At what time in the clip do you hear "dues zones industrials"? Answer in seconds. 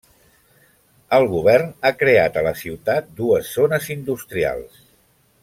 3.21-4.83